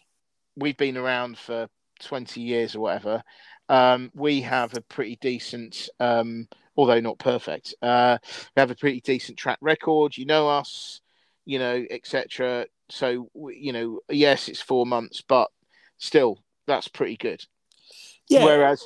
we've 0.55 0.77
been 0.77 0.97
around 0.97 1.37
for 1.37 1.67
20 1.99 2.41
years 2.41 2.75
or 2.75 2.79
whatever. 2.79 3.23
Um, 3.69 4.11
we 4.15 4.41
have 4.41 4.75
a 4.75 4.81
pretty 4.81 5.17
decent, 5.21 5.89
um, 5.99 6.47
although 6.75 6.99
not 6.99 7.19
perfect, 7.19 7.75
uh, 7.83 8.17
we 8.55 8.59
have 8.59 8.71
a 8.71 8.75
pretty 8.75 9.01
decent 9.01 9.37
track 9.37 9.59
record. 9.61 10.17
You 10.17 10.25
know 10.25 10.49
us, 10.49 11.01
you 11.45 11.59
know, 11.59 11.85
etc. 11.91 12.65
So, 12.89 13.29
you 13.53 13.73
know, 13.73 13.99
yes, 14.09 14.47
it's 14.47 14.61
four 14.61 14.85
months, 14.85 15.21
but 15.27 15.49
still, 15.97 16.43
that's 16.65 16.87
pretty 16.87 17.17
good. 17.17 17.43
Yeah. 18.29 18.45
Whereas, 18.45 18.83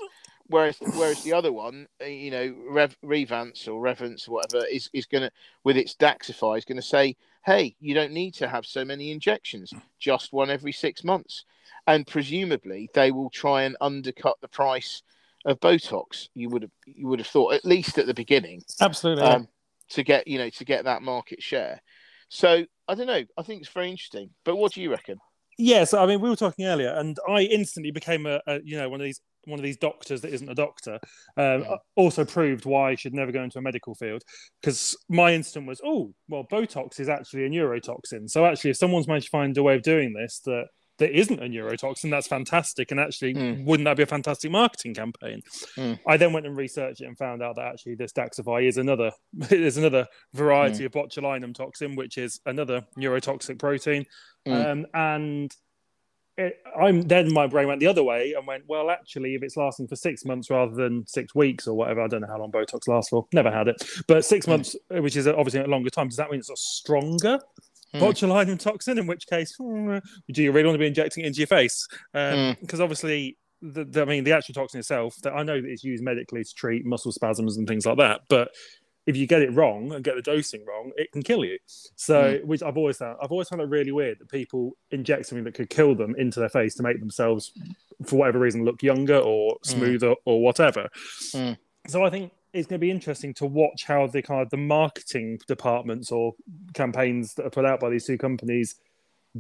whereas, 0.48 0.78
whereas 0.96 1.24
the 1.24 1.34
other 1.34 1.54
one, 1.54 1.88
uh, 2.02 2.06
you 2.06 2.32
know, 2.32 2.56
Rev, 2.70 2.98
Revance 3.04 3.68
or 3.68 3.82
Revance 3.82 4.28
or 4.28 4.34
whatever 4.34 4.66
is 4.66 4.90
is 4.94 5.06
going 5.06 5.24
to 5.24 5.32
with 5.64 5.78
its 5.78 5.96
Daxxify 5.96 6.58
is 6.58 6.66
going 6.66 6.78
to 6.78 6.82
say 6.82 7.16
hey, 7.46 7.76
you 7.80 7.94
don't 7.94 8.12
need 8.12 8.34
to 8.36 8.48
have 8.48 8.66
so 8.66 8.86
many 8.86 9.12
injections, 9.12 9.74
just 10.00 10.34
one 10.34 10.50
every 10.50 10.72
six 10.72 11.04
months. 11.04 11.46
And 11.88 12.06
presumably 12.06 12.90
they 12.94 13.12
will 13.12 13.30
try 13.30 13.64
and 13.64 13.76
undercut 13.82 14.38
the 14.42 14.48
price 14.48 15.02
of 15.46 15.60
Botox. 15.60 16.30
You 16.36 16.50
would 16.50 16.62
have 16.64 16.72
you 16.86 17.08
would 17.08 17.20
have 17.20 17.28
thought, 17.28 17.54
at 17.54 17.66
least 17.66 17.98
at 17.98 18.06
the 18.06 18.14
beginning. 18.14 18.64
Absolutely. 18.80 19.24
Um, 19.24 19.48
to 19.90 20.04
get 20.04 20.28
you 20.28 20.38
know 20.38 20.50
to 20.50 20.66
get 20.66 20.86
that 20.86 21.02
market 21.02 21.42
share. 21.42 21.82
So 22.34 22.66
I 22.88 22.96
don't 22.96 23.08
know. 23.08 23.24
I 23.38 23.44
think 23.44 23.62
it's 23.62 23.72
very 23.72 23.92
interesting. 23.92 24.30
But 24.46 24.56
what 24.56 24.72
do 24.72 24.82
you 24.82 24.90
reckon? 24.90 25.18
Yes, 25.58 25.94
I 25.94 26.06
mean 26.06 26.22
we 26.22 26.30
were 26.30 26.36
talking 26.38 26.66
earlier, 26.66 26.90
and 26.90 27.18
I 27.30 27.42
instantly 27.42 27.92
became 27.92 28.26
a, 28.26 28.40
a 28.48 28.60
you 28.64 28.78
know 28.78 28.90
one 28.90 29.02
of 29.02 29.06
these 29.06 29.20
one 29.46 29.60
of 29.60 29.64
these 29.64 29.78
doctors 29.78 30.22
that 30.22 30.34
isn't 30.34 30.50
a 30.50 30.56
doctor. 30.56 30.94
Um, 31.36 31.64
Yeah. 31.64 31.76
Also 31.96 32.24
proved 32.24 32.66
why 32.66 32.92
I 32.92 32.96
should 32.96 33.14
never 33.14 33.34
go 33.34 33.44
into 33.44 33.60
a 33.60 33.62
medical 33.62 33.96
field 33.96 34.24
because 34.62 34.96
my 35.10 35.34
instinct 35.34 35.68
was, 35.68 35.82
oh 35.84 36.14
well, 36.30 36.46
Botox 36.50 37.02
is 37.02 37.10
actually 37.10 37.46
a 37.46 37.50
neurotoxin. 37.50 38.30
So 38.30 38.46
actually, 38.46 38.72
if 38.72 38.78
someone's 38.78 39.10
managed 39.10 39.26
to 39.26 39.32
find 39.32 39.58
a 39.58 39.64
way 39.64 39.76
of 39.76 39.82
doing 39.82 40.14
this 40.14 40.40
that 40.46 40.68
that 41.02 41.12
isn't 41.16 41.40
a 41.40 41.46
neurotoxin, 41.48 42.10
that's 42.10 42.28
fantastic. 42.28 42.90
And 42.92 43.00
actually, 43.00 43.34
Mm. 43.36 43.66
wouldn't 43.66 43.86
that 43.86 43.98
be 43.98 44.04
a 44.04 44.08
fantastic 44.08 44.50
marketing 44.50 44.94
campaign? 44.96 45.42
Mm. 45.78 46.00
I 46.08 46.16
then 46.18 46.32
went 46.34 46.46
and 46.48 46.56
researched 46.56 47.02
it 47.02 47.06
and 47.08 47.18
found 47.18 47.44
out 47.44 47.58
that 47.58 47.66
actually 47.66 47.96
this 47.96 48.14
Daxxify 48.14 48.68
is 48.68 48.78
another 48.78 49.12
is 49.52 49.78
another 49.78 50.08
variety 50.34 50.86
of 50.86 50.94
botulinum 50.94 51.54
toxin, 51.54 51.96
which 51.96 52.18
is 52.18 52.40
another 52.46 52.86
neurotoxic 52.98 53.60
protein. 53.60 54.06
Mm. 54.48 54.66
Um, 54.72 54.86
and 54.94 55.56
it, 56.38 56.60
I'm 56.80 57.02
then 57.02 57.32
my 57.34 57.46
brain 57.46 57.68
went 57.68 57.82
the 57.82 57.88
other 57.88 58.04
way 58.04 58.34
and 58.38 58.48
went, 58.48 58.64
well, 58.68 58.90
actually, 58.90 59.36
if 59.36 59.44
it's 59.44 59.58
lasting 59.58 59.88
for 59.90 59.98
six 59.98 60.24
months 60.24 60.50
rather 60.50 60.74
than 60.74 61.06
six 61.06 61.36
weeks 61.36 61.68
or 61.68 61.76
whatever, 61.76 62.02
I 62.02 62.08
don't 62.08 62.22
know 62.22 62.28
how 62.28 62.40
long 62.40 62.52
Botox 62.52 62.88
lasts 62.88 63.10
for. 63.10 63.28
Never 63.34 63.52
had 63.52 63.68
it, 63.68 63.84
but 64.08 64.24
six 64.24 64.46
Mm. 64.46 64.50
months, 64.50 64.76
which 64.90 65.18
is 65.18 65.28
obviously 65.28 65.60
a 65.60 65.68
longer 65.68 65.90
time. 65.90 66.08
Does 66.08 66.18
that 66.18 66.32
mean 66.32 66.40
it's 66.40 66.50
a 66.50 66.56
stronger 66.56 67.38
Mm. 67.38 67.42
Botulinum 67.94 68.60
toxin? 68.60 68.98
In 68.98 69.08
which 69.08 69.28
case, 69.28 69.56
hmm, 69.58 69.98
do 70.32 70.44
you 70.44 70.52
really 70.52 70.68
want 70.68 70.76
to 70.76 70.80
be 70.80 70.88
injecting 70.88 71.24
it 71.24 71.28
into 71.28 71.40
your 71.40 71.48
face? 71.48 71.88
Mm. 72.16 72.60
Because 72.60 72.82
obviously. 72.82 73.38
The, 73.64 73.86
the, 73.86 74.02
I 74.02 74.06
mean, 74.06 74.24
the 74.24 74.32
actual 74.32 74.56
toxin 74.56 74.80
itself, 74.80 75.18
that 75.22 75.34
I 75.34 75.44
know 75.44 75.62
that 75.62 75.70
it's 75.70 75.84
used 75.84 76.04
medically 76.04 76.44
to 76.44 76.54
treat 76.56 76.84
muscle 76.84 77.12
spasms 77.12 77.58
and 77.58 77.68
things 77.68 77.86
like 77.86 78.00
that, 78.00 78.22
but 78.28 78.50
if 79.08 79.18
you 79.18 79.26
get 79.26 79.42
it 79.42 79.54
wrong 79.54 79.92
and 79.94 80.04
get 80.04 80.16
the 80.16 80.22
dosing 80.22 80.64
wrong, 80.66 80.92
it 80.96 81.12
can 81.12 81.24
kill 81.24 81.44
you. 81.44 81.58
So, 81.96 82.40
which 82.44 82.62
I've 82.62 82.78
always 82.78 82.98
found, 82.98 83.18
I've 83.22 83.32
always 83.32 83.50
found 83.50 83.62
it 83.62 83.70
really 83.70 83.92
weird 83.92 84.20
that 84.20 84.30
people 84.30 84.78
inject 84.92 85.26
something 85.26 85.44
that 85.46 85.54
could 85.54 85.70
kill 85.70 85.96
them 85.96 86.16
into 86.18 86.40
their 86.40 86.50
face 86.50 86.76
to 86.76 86.84
make 86.84 87.00
themselves, 87.00 87.52
for 88.06 88.18
whatever 88.18 88.40
reason, 88.40 88.64
look 88.64 88.84
younger 88.84 89.18
or 89.18 89.58
smoother 89.64 90.16
or 90.26 90.42
whatever. 90.42 90.88
Mm. 91.34 91.58
So, 91.88 92.04
I 92.06 92.10
think 92.10 92.32
it's 92.54 92.68
going 92.68 92.80
to 92.80 92.86
be 92.86 92.92
interesting 92.92 93.34
to 93.36 93.46
watch 93.46 93.86
how 93.86 94.08
the 94.08 94.22
kind 94.22 94.42
of 94.42 94.50
the 94.50 94.58
marketing 94.58 95.40
departments 95.48 96.12
or 96.12 96.34
campaigns 96.74 97.34
that 97.36 97.46
are 97.46 97.50
put 97.50 97.66
out 97.66 97.80
by 97.80 97.90
these 97.90 98.06
two 98.06 98.18
companies 98.18 98.76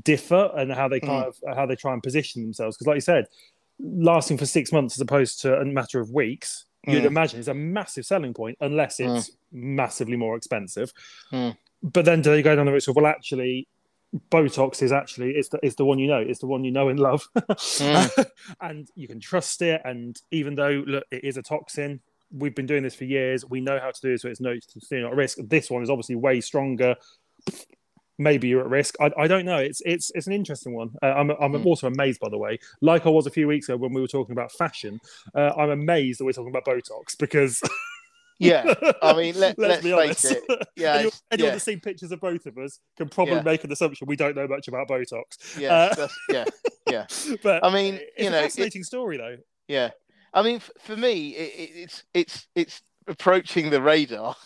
differ 0.03 0.51
and 0.55 0.71
how 0.71 0.87
they 0.87 0.99
kind 0.99 1.25
of 1.25 1.35
how 1.55 1.65
they 1.65 1.75
try 1.75 1.93
and 1.93 2.01
position 2.01 2.41
themselves. 2.41 2.77
Because, 2.77 2.87
like 2.87 2.95
you 2.95 3.01
said, 3.01 3.25
lasting 3.79 4.37
for 4.37 4.45
six 4.45 4.71
months 4.71 4.95
as 4.95 5.01
opposed 5.01 5.41
to 5.41 5.59
a 5.59 5.65
matter 5.65 5.99
of 5.99 6.11
weeks, 6.11 6.65
you'd 6.87 7.03
Mm. 7.03 7.07
imagine 7.07 7.39
is 7.39 7.47
a 7.47 7.53
massive 7.53 8.05
selling 8.05 8.33
point 8.33 8.57
unless 8.61 8.99
it's 8.99 9.31
massively 9.51 10.15
more 10.15 10.35
expensive. 10.37 10.93
Mm. 11.31 11.57
But 11.83 12.05
then 12.05 12.21
do 12.21 12.29
they 12.31 12.41
go 12.41 12.55
down 12.55 12.65
the 12.67 12.71
route 12.71 12.87
of 12.87 12.95
well, 12.95 13.07
actually, 13.07 13.67
Botox 14.29 14.81
is 14.81 14.91
actually 14.91 15.31
it's 15.31 15.49
the 15.49 15.59
it's 15.63 15.75
the 15.75 15.85
one 15.85 15.99
you 15.99 16.07
know, 16.07 16.19
it's 16.19 16.39
the 16.39 16.47
one 16.47 16.63
you 16.63 16.71
know 16.71 16.89
and 16.89 16.99
love, 16.99 17.27
Mm. 17.35 18.25
and 18.61 18.87
you 18.95 19.07
can 19.07 19.19
trust 19.19 19.61
it. 19.61 19.81
And 19.83 20.19
even 20.31 20.55
though 20.55 20.83
look, 20.85 21.03
it 21.11 21.23
is 21.23 21.37
a 21.37 21.41
toxin, 21.41 22.01
we've 22.31 22.55
been 22.55 22.65
doing 22.65 22.83
this 22.83 22.95
for 22.95 23.05
years. 23.05 23.45
We 23.45 23.61
know 23.61 23.79
how 23.79 23.91
to 23.91 24.01
do 24.01 24.11
this, 24.11 24.21
so 24.21 24.29
it's 24.29 24.41
no 24.41 24.51
it's 24.51 24.91
not 24.91 25.13
a 25.13 25.15
risk. 25.15 25.37
This 25.41 25.69
one 25.69 25.83
is 25.83 25.89
obviously 25.89 26.15
way 26.15 26.41
stronger. 26.41 26.95
Maybe 28.17 28.49
you're 28.49 28.61
at 28.61 28.69
risk. 28.69 28.95
I, 29.01 29.09
I 29.17 29.27
don't 29.27 29.45
know. 29.45 29.57
It's 29.57 29.81
it's 29.83 30.11
it's 30.13 30.27
an 30.27 30.33
interesting 30.33 30.73
one. 30.75 30.91
Uh, 31.01 31.07
I'm 31.07 31.31
I'm 31.31 31.53
Mm. 31.53 31.65
also 31.65 31.87
amazed, 31.87 32.19
by 32.19 32.29
the 32.29 32.37
way. 32.37 32.59
Like 32.81 33.05
I 33.07 33.09
was 33.09 33.25
a 33.25 33.31
few 33.31 33.47
weeks 33.47 33.67
ago 33.67 33.77
when 33.77 33.93
we 33.93 34.01
were 34.01 34.07
talking 34.07 34.33
about 34.33 34.51
fashion. 34.51 34.99
Uh, 35.33 35.51
I'm 35.57 35.71
amazed 35.71 36.19
that 36.19 36.25
we're 36.25 36.33
talking 36.33 36.51
about 36.55 36.65
Botox 36.65 37.17
because 37.17 37.61
Yeah, 38.39 38.73
I 39.03 39.13
mean, 39.13 39.35
let, 39.39 39.57
let's 39.59 39.83
let's, 39.83 39.83
be 39.83 39.91
face 39.91 40.25
honest. 40.25 40.31
it. 40.49 40.67
Yeah, 40.75 40.93
anyone, 40.95 41.11
anyone 41.31 41.45
yeah. 41.47 41.51
that's 41.51 41.63
seen 41.63 41.79
pictures 41.79 42.11
of 42.11 42.19
both 42.21 42.47
of 42.47 42.57
us 42.57 42.79
can 42.97 43.07
probably 43.07 43.35
Yeah. 43.35 43.41
make 43.43 43.63
an 43.63 43.71
assumption 43.71 44.07
we 44.07 44.15
don't 44.15 44.35
know 44.35 44.47
much 44.47 44.67
about 44.67 44.87
Botox. 44.87 45.59
Yeah, 45.59 45.93
Uh, 45.97 46.07
yeah, 46.29 46.45
yeah, 46.89 47.05
But 47.43 47.63
I 47.63 47.71
mean, 47.73 47.99
you 48.17 48.31
know, 48.31 48.39
it- 48.39 48.43
fascinating 48.43 48.83
story 48.83 49.17
though. 49.17 49.37
yeah. 49.67 49.91
I 50.33 50.43
mean, 50.43 50.57
f- 50.57 50.71
for 50.79 50.95
me, 50.95 51.29
it, 51.29 51.53
it, 51.59 51.71
it's 51.75 52.03
it's 52.13 52.47
it's 52.55 52.81
approaching 53.07 53.69
the 53.69 53.81
radar. 53.81 54.35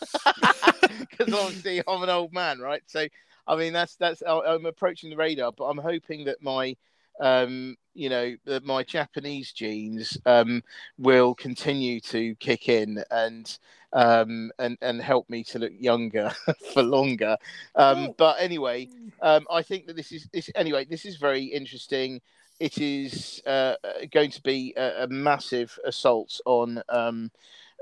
Because 1.10 1.34
obviously 1.34 1.82
I'm 1.88 2.04
an 2.04 2.10
old 2.10 2.32
man, 2.34 2.60
right? 2.60 2.82
So, 2.88 3.08
I 3.48 3.56
mean, 3.56 3.74
that's 3.74 3.96
that's 3.96 4.22
I'm 4.26 4.66
approaching 4.66 5.10
the 5.10 5.16
radar, 5.16 5.52
but 5.52 5.66
I'm 5.66 5.78
hoping 5.78 6.26
that 6.26 6.42
my 6.42 6.76
um 7.22 7.76
you 7.94 8.10
know 8.10 8.36
that 8.46 8.66
my 8.66 8.84
japanese 8.84 9.54
genes 9.54 10.18
um 10.26 10.62
will 10.98 11.34
continue 11.34 12.02
to 12.02 12.36
kick 12.36 12.68
in 12.68 13.02
and 13.10 13.58
um 13.94 14.52
and 14.60 14.78
and 14.82 15.02
help 15.02 15.30
me 15.30 15.42
to 15.42 15.60
look 15.60 15.72
younger 15.80 16.30
for 16.74 16.84
longer. 16.84 17.38
Um 17.76 18.10
but 18.18 18.36
anyway 18.40 18.90
um 19.22 19.46
i 19.50 19.62
think 19.62 19.88
that 19.88 19.96
this 19.96 20.12
is 20.12 20.28
this 20.34 20.50
anyway 20.56 20.84
this 20.84 21.06
is 21.06 21.16
very 21.16 21.46
interesting 21.46 22.20
it 22.60 22.78
is 22.78 23.42
uh, 23.46 23.76
going 24.12 24.32
to 24.32 24.42
be 24.42 24.74
a, 24.78 25.04
a 25.04 25.08
massive 25.08 25.78
assault 25.86 26.40
on 26.46 26.82
um 26.90 27.32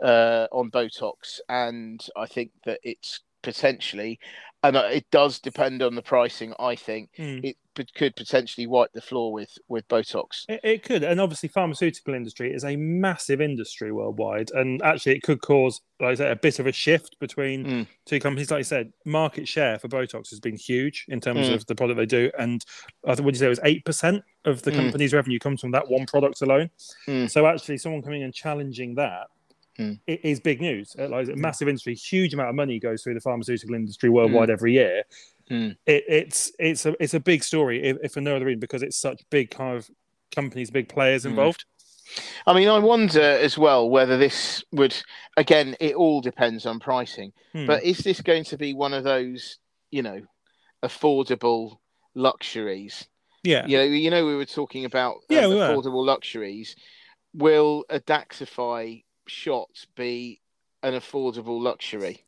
uh 0.04 0.48
on 0.52 0.72
botox 0.72 1.40
and 1.50 2.08
i 2.18 2.26
think 2.26 2.52
that 2.66 2.80
it's 2.84 3.22
potentially 3.44 4.20
and 4.64 4.76
uh, 4.78 4.88
it 4.92 5.06
does 5.12 5.40
depend 5.40 5.82
on 5.84 5.94
the 5.96 6.02
pricing 6.02 6.54
i 6.60 6.76
think 6.76 7.10
Mm. 7.20 7.44
it 7.44 7.58
could 7.96 8.16
potentially 8.16 8.68
wipe 8.68 8.92
the 8.94 9.02
floor 9.02 9.34
with 9.34 9.50
with 9.68 9.88
botox 9.88 10.46
It, 10.48 10.60
it 10.64 10.84
could, 10.84 11.04
and 11.04 11.20
obviously, 11.20 11.50
pharmaceutical 11.50 12.14
industry 12.14 12.54
is 12.54 12.64
a 12.64 12.76
massive 12.76 13.42
industry 13.42 13.92
worldwide, 13.92 14.52
and 14.52 14.80
actually, 14.84 15.16
it 15.16 15.24
could 15.24 15.42
cause, 15.42 15.82
like 16.00 16.12
I 16.12 16.16
said, 16.16 16.32
a 16.32 16.36
bit 16.36 16.60
of 16.60 16.68
a 16.68 16.72
shift 16.72 17.18
between 17.20 17.66
Mm. 17.66 17.88
two 18.06 18.20
companies. 18.20 18.52
Like 18.52 18.60
I 18.60 18.64
said, 18.64 18.94
market 19.06 19.48
share 19.48 19.80
for 19.80 19.88
Botox 19.88 20.30
has 20.30 20.40
been 20.40 20.56
huge 20.56 21.06
in 21.08 21.20
terms 21.20 21.48
Mm. 21.50 21.56
of 21.56 21.66
the 21.66 21.74
product 21.76 21.98
they 21.98 22.06
do, 22.06 22.30
and 22.38 22.64
I 23.08 23.16
think 23.16 23.26
what 23.26 23.34
you 23.34 23.40
say 23.40 23.48
it 23.48 23.50
was 23.50 23.60
eight 23.64 23.84
percent 23.86 24.24
of 24.46 24.62
the 24.62 24.72
Mm. 24.72 24.76
company's 24.76 25.14
revenue 25.14 25.40
comes 25.40 25.62
from 25.62 25.72
that 25.72 25.88
one 25.90 26.06
product 26.06 26.42
alone. 26.44 26.70
Mm. 27.08 27.28
So 27.30 27.48
actually, 27.48 27.80
someone 27.80 28.04
coming 28.04 28.22
and 28.22 28.34
challenging 28.34 28.94
that 28.96 29.28
Mm. 29.80 30.00
it 30.06 30.20
is 30.24 30.40
big 30.40 30.62
news. 30.62 30.96
Uh, 30.98 31.08
Like 31.10 31.30
a 31.30 31.36
massive 31.36 31.68
industry, 31.68 31.96
huge 31.96 32.34
amount 32.34 32.50
of 32.50 32.56
money 32.56 32.80
goes 32.80 33.02
through 33.02 33.16
the 33.16 33.20
pharmaceutical 33.22 33.74
industry 33.76 34.10
worldwide 34.10 34.50
every 34.52 34.74
year. 34.74 35.04
Mm. 35.50 35.76
It, 35.88 36.04
it's 36.08 36.52
it's 36.60 36.86
a 36.86 36.96
it's 37.04 37.14
a 37.16 37.20
big 37.20 37.44
story, 37.44 37.84
if, 37.84 37.98
if 38.04 38.12
for 38.14 38.22
no 38.22 38.36
other 38.36 38.46
reason, 38.46 38.60
because 38.60 38.84
it's 38.84 38.98
such 38.98 39.22
big 39.32 39.50
kind 39.50 39.76
of 39.76 39.90
companies, 40.34 40.70
big 40.72 40.90
players 40.90 41.24
Mm. 41.24 41.30
involved. 41.32 41.66
I 42.46 42.54
mean, 42.54 42.68
I 42.70 42.78
wonder 42.80 43.22
as 43.22 43.58
well 43.58 43.90
whether 43.90 44.18
this 44.18 44.64
would, 44.72 44.96
again, 45.38 45.76
it 45.80 45.96
all 45.96 46.22
depends 46.22 46.66
on 46.68 46.80
pricing, 46.80 47.32
Hmm. 47.54 47.66
but 47.66 47.84
is 47.84 48.00
this 48.00 48.22
going 48.22 48.44
to 48.46 48.58
be 48.58 48.74
one 48.76 48.94
of 48.94 49.04
those, 49.04 49.58
you 49.90 50.04
know, 50.04 50.22
affordable 50.84 51.78
luxuries? 52.14 53.08
yeah, 53.44 53.66
You 53.66 53.78
know, 53.78 53.84
you 53.84 54.10
know, 54.12 54.26
we 54.26 54.36
were 54.36 54.46
talking 54.46 54.86
about 54.86 55.16
um, 55.16 55.22
Yeah, 55.30 55.48
we 55.48 55.56
were. 55.56 55.68
affordable 55.68 56.06
luxuries. 56.06 56.76
Will 57.34 57.84
a 57.90 58.00
Daxxify 59.24 59.30
shot 59.30 59.86
be 59.96 60.42
an 60.82 60.94
affordable 60.94 61.62
luxury? 61.62 62.26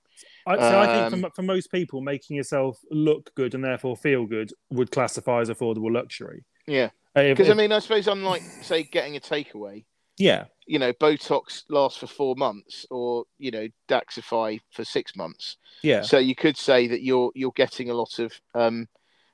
I, 0.47 0.55
so 0.57 0.61
I 0.61 1.05
um, 1.05 1.11
think 1.11 1.23
for, 1.23 1.31
for 1.35 1.41
most 1.41 1.71
people, 1.71 2.01
making 2.01 2.37
yourself 2.37 2.79
look 2.91 3.33
good 3.35 3.55
and 3.55 3.63
therefore 3.63 3.95
feel 3.95 4.25
good 4.25 4.51
would 4.69 4.91
classify 4.91 5.41
as 5.41 5.49
affordable 5.49 5.91
luxury. 5.91 6.43
Yeah, 6.67 6.89
Uh, 7.15 7.23
because 7.23 7.49
I 7.49 7.53
mean, 7.53 7.71
I 7.71 7.79
suppose 7.79 8.07
unlike 8.07 8.41
say 8.61 8.83
getting 8.83 9.15
a 9.15 9.19
takeaway, 9.19 9.85
yeah, 10.17 10.45
you 10.67 10.79
know, 10.79 10.93
Botox 10.93 11.63
lasts 11.69 11.99
for 11.99 12.07
four 12.07 12.35
months, 12.35 12.85
or 12.89 13.25
you 13.37 13.51
know, 13.51 13.67
Daxxify 13.89 14.59
for 14.71 14.85
six 14.85 15.15
months. 15.15 15.57
yeah, 15.81 16.01
So 16.01 16.17
you 16.17 16.35
could 16.35 16.57
say 16.57 16.87
that 16.87 17.01
you're 17.01 17.31
you're 17.35 17.51
getting 17.51 17.89
a 17.89 17.93
lot 17.93 18.19
of 18.19 18.39
um, 18.53 18.87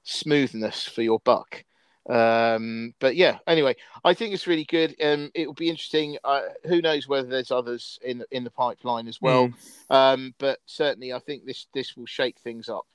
smoothness 0.03 0.87
for 0.87 1.01
your 1.01 1.19
buck. 1.19 1.63
Um, 2.09 2.93
but 2.99 3.15
yeah, 3.15 3.37
anyway, 3.47 3.75
I 4.03 4.13
think 4.13 4.33
it's 4.33 4.47
really 4.47 4.65
good. 4.65 4.95
Um, 5.03 5.31
it 5.35 5.45
will 5.45 5.53
be 5.53 5.69
interesting. 5.69 6.17
Uh, 6.23 6.41
who 6.65 6.81
knows 6.81 7.07
whether 7.07 7.27
there's 7.27 7.51
others 7.51 7.99
in 8.03 8.23
in 8.31 8.43
the 8.43 8.49
pipeline 8.51 9.07
as 9.07 9.21
well. 9.21 9.49
Mm, 9.49 9.95
Um, 9.95 10.35
but 10.39 10.59
certainly, 10.65 11.13
I 11.13 11.19
think 11.19 11.45
this 11.45 11.67
this 11.73 11.95
will 11.95 12.07
shake 12.07 12.39
things 12.39 12.69
up. 12.69 12.85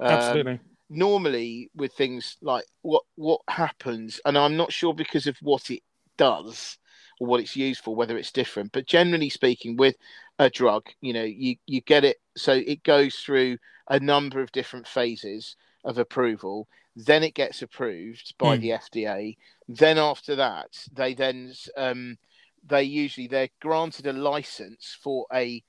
Um, 0.00 0.08
absolutely. 0.08 0.60
Normally, 0.88 1.70
with 1.74 1.92
things 1.92 2.36
like 2.40 2.64
what 2.82 3.02
what 3.16 3.40
happens, 3.48 4.20
and 4.24 4.38
I'm 4.38 4.56
not 4.56 4.72
sure 4.72 4.94
because 4.94 5.26
of 5.26 5.36
what 5.42 5.70
it 5.70 5.82
does 6.16 6.78
or 7.20 7.26
what 7.26 7.40
it's 7.40 7.56
used 7.56 7.80
for, 7.80 7.94
whether 7.94 8.16
it's 8.16 8.32
different. 8.32 8.72
But 8.72 8.86
generally 8.86 9.28
speaking, 9.28 9.76
with 9.76 9.96
a 10.38 10.48
drug, 10.48 10.86
you 11.00 11.12
know, 11.12 11.22
you 11.24 11.56
you 11.66 11.80
get 11.82 12.04
it, 12.04 12.16
so 12.36 12.52
it 12.54 12.82
goes 12.82 13.16
through 13.16 13.58
a 13.88 14.00
number 14.00 14.40
of 14.40 14.52
different 14.52 14.88
phases 14.88 15.56
of 15.84 15.98
approval. 15.98 16.66
Then 16.96 17.22
it 17.22 17.34
gets 17.34 17.62
approved 17.62 18.34
by 18.38 18.56
Hmm. 18.56 18.62
the 18.62 18.70
FDA. 18.72 19.36
Then 19.68 19.98
after 19.98 20.36
that, 20.36 20.86
they 20.92 21.14
then 21.14 21.52
um, 21.76 22.18
they 22.66 22.84
usually 22.84 23.26
they're 23.26 23.48
granted 23.60 24.06
a 24.06 24.12
license 24.12 24.96
for 25.00 25.26
a 25.32 25.62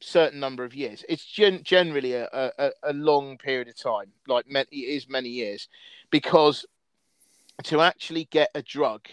certain 0.00 0.40
number 0.40 0.64
of 0.64 0.74
years. 0.74 1.04
It's 1.08 1.24
gen- 1.24 1.62
generally 1.62 2.12
a, 2.14 2.28
a, 2.32 2.70
a 2.82 2.92
long 2.92 3.38
period 3.38 3.68
of 3.68 3.76
time, 3.76 4.12
like 4.26 4.46
many, 4.48 4.68
it 4.70 4.96
is 4.96 5.08
many 5.08 5.30
years, 5.30 5.68
because 6.10 6.66
to 7.64 7.80
actually 7.80 8.26
get 8.26 8.50
a 8.54 8.62
drug 8.62 9.06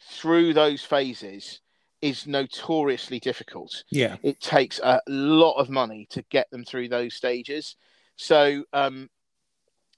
through 0.00 0.54
those 0.54 0.82
phases 0.82 1.60
is 2.00 2.26
notoriously 2.26 3.20
difficult. 3.20 3.84
Yeah. 3.90 4.16
It 4.22 4.40
takes 4.40 4.80
a 4.82 5.00
lot 5.06 5.54
of 5.54 5.68
money 5.68 6.06
to 6.10 6.22
get 6.30 6.50
them 6.50 6.64
through 6.64 6.88
those 6.88 7.14
stages. 7.14 7.76
So, 8.16 8.64
um, 8.72 9.10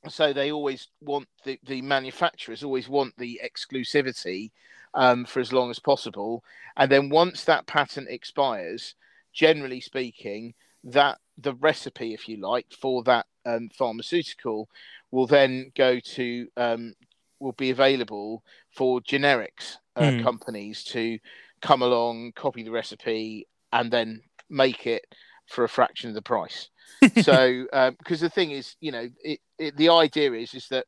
so 0.09 0.33
they 0.33 0.53
always 0.53 0.89
want 1.01 1.29
the, 1.45 1.59
the 1.67 1.83
manufacturers 1.83 2.63
always 2.63 2.89
want 2.89 3.17
the 3.17 3.41
exclusivity 3.45 4.51
um, 4.95 5.25
for 5.25 5.41
as 5.41 5.53
long 5.53 5.71
as 5.71 5.79
possible. 5.79 6.45
And 6.77 6.91
then 6.91 7.09
once 7.09 7.45
that 7.45 7.67
patent 7.67 8.09
expires, 8.09 8.95
generally 9.33 9.81
speaking, 9.81 10.55
that 10.85 11.19
the 11.39 11.55
recipe, 11.55 12.15
if 12.15 12.29
you 12.29 12.37
like, 12.37 12.67
for 12.79 13.03
that 13.05 13.27
um, 13.47 13.69
pharmaceutical 13.77 14.69
will 15.11 15.27
then 15.27 15.73
go 15.75 15.99
to 16.01 16.49
um, 16.57 16.95
will 17.41 17.53
be 17.53 17.71
available 17.71 18.43
for 18.71 19.01
generics 19.01 19.77
uh, 19.97 20.03
mm. 20.03 20.23
companies 20.23 20.85
to 20.85 21.19
come 21.61 21.83
along, 21.83 22.33
copy 22.33 22.63
the 22.63 22.71
recipe, 22.71 23.47
and 23.73 23.91
then 23.91 24.23
make 24.49 24.87
it 24.87 25.05
for 25.47 25.65
a 25.65 25.69
fraction 25.69 26.09
of 26.09 26.15
the 26.15 26.23
price. 26.23 26.69
so, 27.23 27.67
um, 27.73 27.97
because 27.99 28.21
the 28.21 28.31
thing 28.31 28.51
is, 28.51 28.77
you 28.81 28.93
know, 28.93 29.09
it, 29.23 29.41
it, 29.59 29.77
the 29.77 29.89
idea 29.89 30.33
is 30.33 30.55
is 30.55 30.69
that 30.69 30.87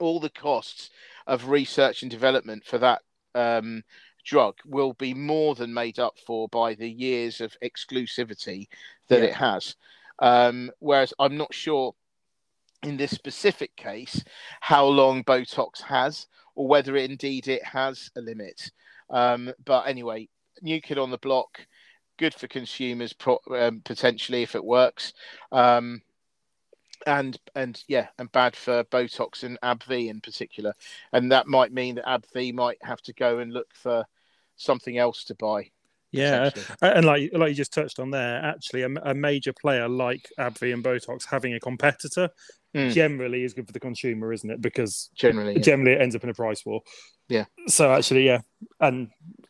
all 0.00 0.20
the 0.20 0.30
costs 0.30 0.90
of 1.26 1.48
research 1.48 2.02
and 2.02 2.10
development 2.10 2.64
for 2.64 2.78
that 2.78 3.02
um, 3.34 3.82
drug 4.24 4.54
will 4.64 4.94
be 4.94 5.14
more 5.14 5.54
than 5.54 5.72
made 5.72 5.98
up 5.98 6.14
for 6.26 6.48
by 6.48 6.74
the 6.74 6.88
years 6.88 7.40
of 7.40 7.56
exclusivity 7.62 8.68
that 9.08 9.20
yeah. 9.20 9.28
it 9.28 9.34
has. 9.34 9.76
Um, 10.18 10.70
whereas 10.78 11.12
I'm 11.18 11.36
not 11.36 11.54
sure 11.54 11.94
in 12.82 12.96
this 12.96 13.12
specific 13.12 13.74
case 13.76 14.24
how 14.60 14.84
long 14.84 15.24
Botox 15.24 15.82
has 15.82 16.26
or 16.54 16.66
whether 16.66 16.96
indeed 16.96 17.48
it 17.48 17.64
has 17.64 18.10
a 18.16 18.20
limit. 18.20 18.70
Um, 19.10 19.52
but 19.64 19.86
anyway, 19.86 20.28
new 20.62 20.80
kid 20.80 20.98
on 20.98 21.10
the 21.10 21.18
block, 21.18 21.66
good 22.18 22.34
for 22.34 22.46
consumers 22.46 23.12
pro- 23.12 23.40
um, 23.50 23.80
potentially 23.84 24.42
if 24.42 24.54
it 24.54 24.64
works. 24.64 25.12
Um, 25.50 26.02
and 27.06 27.38
and 27.54 27.82
yeah, 27.88 28.08
and 28.18 28.30
bad 28.32 28.54
for 28.54 28.84
Botox 28.84 29.42
and 29.42 29.60
AbbVie 29.62 30.08
in 30.08 30.20
particular, 30.20 30.74
and 31.12 31.32
that 31.32 31.46
might 31.46 31.72
mean 31.72 31.96
that 31.96 32.06
AbbVie 32.06 32.54
might 32.54 32.78
have 32.82 33.02
to 33.02 33.12
go 33.12 33.38
and 33.40 33.52
look 33.52 33.68
for 33.74 34.04
something 34.56 34.98
else 34.98 35.24
to 35.24 35.34
buy. 35.34 35.70
Yeah, 36.12 36.50
and 36.82 37.06
like 37.06 37.30
like 37.32 37.48
you 37.48 37.54
just 37.54 37.72
touched 37.72 37.98
on 37.98 38.10
there, 38.10 38.42
actually, 38.44 38.82
a, 38.82 38.88
a 39.02 39.14
major 39.14 39.52
player 39.52 39.88
like 39.88 40.28
AbbVie 40.38 40.74
and 40.74 40.84
Botox 40.84 41.26
having 41.26 41.54
a 41.54 41.60
competitor 41.60 42.28
mm. 42.74 42.92
generally 42.92 43.44
is 43.44 43.54
good 43.54 43.66
for 43.66 43.72
the 43.72 43.80
consumer, 43.80 44.32
isn't 44.32 44.50
it? 44.50 44.60
Because 44.60 45.10
generally, 45.14 45.54
yeah. 45.54 45.60
generally 45.60 45.92
it 45.92 46.00
ends 46.00 46.14
up 46.14 46.24
in 46.24 46.30
a 46.30 46.34
price 46.34 46.64
war. 46.64 46.80
Yeah. 47.28 47.44
So 47.68 47.92
actually, 47.92 48.26
yeah, 48.26 48.40
and 48.80 49.08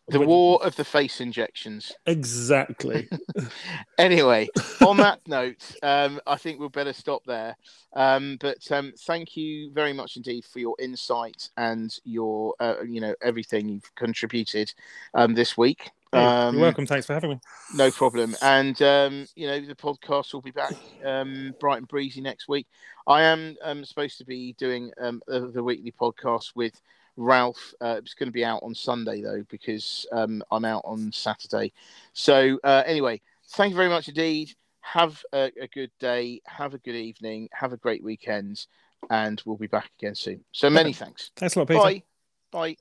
the 0.09 0.19
when... 0.19 0.29
war 0.29 0.65
of 0.65 0.77
the 0.77 0.85
face 0.85 1.21
injections. 1.21 1.93
Exactly. 2.07 3.09
anyway, 3.99 4.49
on 4.87 4.97
that 4.99 5.21
note, 5.27 5.75
um, 5.83 6.21
I 6.27 6.37
think 6.37 6.61
we'll 6.61 6.69
better 6.69 6.93
stop 6.93 7.23
there. 7.27 7.57
Um, 7.95 8.37
but 8.41 8.71
um, 8.71 8.93
thank 9.07 9.37
you 9.37 9.71
very 9.73 9.93
much 9.93 10.17
indeed 10.17 10.45
for 10.45 10.59
your 10.59 10.77
insight 10.79 11.51
and 11.57 11.95
your, 12.05 12.55
uh, 12.61 12.83
you 12.87 13.01
know, 13.01 13.15
everything 13.23 13.69
you've 13.69 13.95
contributed 13.95 14.73
um, 15.15 15.35
this 15.35 15.57
week. 15.57 15.91
Um, 16.13 16.55
you're 16.55 16.63
welcome. 16.63 16.87
Thanks 16.87 17.07
for 17.07 17.15
having 17.15 17.31
me. 17.31 17.41
No 17.75 17.91
problem. 17.91 18.37
And 18.43 18.81
um, 18.83 19.27
you 19.35 19.47
know, 19.47 19.61
the 19.61 19.75
podcast 19.75 20.35
will 20.35 20.43
be 20.43 20.51
back 20.51 20.75
um, 21.05 21.55
bright 21.59 21.79
and 21.79 21.89
breezy 21.89 22.21
next 22.21 22.49
week. 22.49 22.67
I 23.07 23.23
am 23.23 23.57
um, 23.63 23.85
supposed 23.85 24.19
to 24.19 24.25
be 24.25 24.55
doing 24.59 24.93
um, 25.01 25.23
the, 25.27 25.49
the 25.49 25.63
weekly 25.63 25.93
podcast 25.93 26.55
with 26.55 26.81
Ralph. 27.17 27.75
Uh, 27.81 27.97
it's 27.99 28.15
going 28.15 28.29
to 28.29 28.33
be 28.33 28.45
out 28.45 28.63
on 28.63 28.75
Sunday 28.75 29.23
though 29.23 29.45
because 29.49 30.07
um, 30.13 30.43
I'm 30.51 30.65
out 30.65 30.83
on 30.85 31.13
Saturday. 31.13 31.73
So 32.13 32.59
uh, 32.63 32.83
anyway, 32.87 33.21
thank 33.51 33.71
you 33.71 33.77
very 33.77 33.89
much 33.89 34.09
indeed. 34.09 34.51
Have 34.81 35.23
a, 35.33 35.51
a, 35.61 35.69
good 35.69 35.93
day. 36.01 36.41
Have 36.45 36.75
a 36.75 36.79
good 36.79 36.97
evening. 36.97 37.49
Have 37.53 37.73
a 37.73 37.77
great 37.77 38.03
weekend, 38.03 38.67
and 39.11 39.41
we'll 39.47 39.57
be 39.57 39.69
back 39.69 39.91
again 39.99 40.17
soon. 40.17 40.45
So 40.51 40.69
many 40.69 40.93
thanks. 40.93 41.31
Thanks 41.37 41.55
a 41.55 41.61
lot, 41.61 41.69
Peter. 41.69 41.81
Bye. 41.81 42.03
Bye. 42.51 42.77